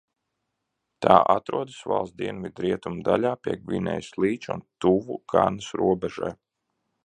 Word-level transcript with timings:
Tā 1.05 1.17
atrodas 1.33 1.75
valsts 1.91 2.15
dienvidrietumu 2.21 3.05
daļā 3.09 3.35
pie 3.43 3.53
Gvinejas 3.67 4.11
līča 4.25 4.53
un 4.59 4.67
tuvu 4.87 5.23
Ganas 5.37 5.73
robežai. 5.85 6.37